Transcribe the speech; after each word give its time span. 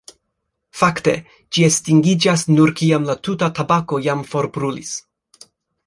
Fakte, 0.79 1.13
ĝi 1.57 1.65
estingiĝas 1.67 2.47
nur 2.55 2.73
kiam 2.81 3.07
la 3.11 3.17
tuta 3.29 3.51
tabako 3.61 4.01
jam 4.09 4.29
forbrulis. 4.33 4.97